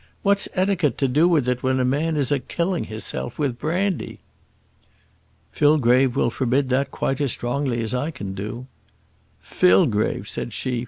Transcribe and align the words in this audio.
"What's 0.23 0.49
etiquette 0.55 0.97
to 0.97 1.07
do 1.07 1.27
with 1.27 1.47
it 1.47 1.61
when 1.61 1.79
a 1.79 1.85
man 1.85 2.17
is 2.17 2.31
a 2.31 2.39
killing 2.39 2.85
hisself 2.85 3.37
with 3.37 3.59
brandy?" 3.59 4.17
"Fillgrave 5.51 6.15
will 6.15 6.31
forbid 6.31 6.69
that 6.69 6.89
quite 6.89 7.21
as 7.21 7.33
strongly 7.33 7.81
as 7.83 7.93
I 7.93 8.09
can 8.09 8.33
do." 8.33 8.65
"Fillgrave!" 9.43 10.27
said 10.27 10.53
she. 10.53 10.79